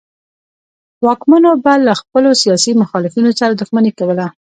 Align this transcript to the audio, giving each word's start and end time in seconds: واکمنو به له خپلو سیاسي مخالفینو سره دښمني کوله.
واکمنو 1.05 1.51
به 1.63 1.73
له 1.85 1.93
خپلو 2.01 2.29
سیاسي 2.43 2.71
مخالفینو 2.81 3.31
سره 3.39 3.53
دښمني 3.61 3.91
کوله. 3.99 4.25